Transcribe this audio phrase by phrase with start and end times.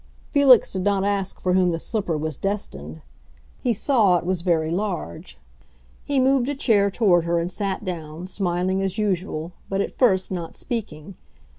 [0.31, 3.03] Felix did not ask for whom the slipper was destined;
[3.61, 5.37] he saw it was very large.
[6.03, 10.31] He moved a chair toward her and sat down, smiling as usual, but, at first,
[10.31, 11.17] not speaking.